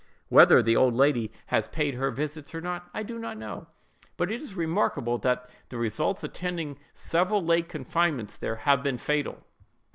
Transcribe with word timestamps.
Whether 0.29 0.63
the 0.63 0.75
old 0.75 0.95
lady 0.95 1.31
has 1.53 1.67
paid 1.67 1.93
her 1.93 2.09
visits 2.09 2.55
or 2.55 2.59
not 2.59 2.89
I 2.91 3.03
do 3.03 3.19
not 3.19 3.37
know, 3.37 3.67
but 4.17 4.31
it 4.31 4.41
is 4.41 4.55
remarkable 4.55 5.19
that 5.19 5.47
the 5.69 5.77
results 5.77 6.23
attending 6.23 6.79
several 6.91 7.39
late 7.39 7.69
confinements 7.69 8.35
there 8.35 8.55
have 8.55 8.81
been 8.81 8.97
fatal. 8.97 9.43